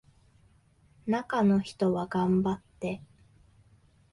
[1.05, 3.03] 中の人は頑張って